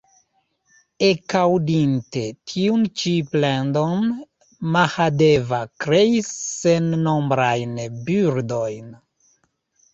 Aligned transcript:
Ekaŭdinte 1.07 2.23
tiun 2.53 2.87
ĉi 3.03 3.13
plendon, 3.35 4.09
Mahadeva 4.77 5.61
kreis 5.87 6.35
sennombrajn 6.65 7.79
birdojn. 8.11 8.93